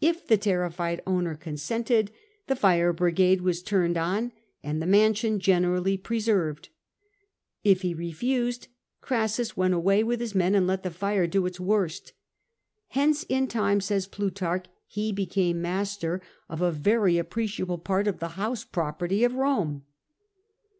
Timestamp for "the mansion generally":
4.80-5.96